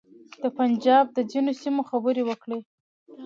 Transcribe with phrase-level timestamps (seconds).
[0.41, 2.59] د پنجاب د ځینو سیمو خبرې وکړې.